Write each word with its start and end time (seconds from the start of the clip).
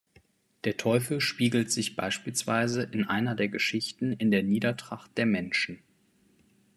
Der 0.63 0.77
Teufel 0.77 1.21
spiegelt 1.21 1.71
sich 1.71 1.95
beispielsweise 1.95 2.81
in 2.81 3.07
einer 3.07 3.35
der 3.35 3.49
Geschichten 3.49 4.13
in 4.13 4.31
der 4.31 4.41
Niedertracht 4.41 5.15
der 5.15 5.27
Menschen. 5.27 5.77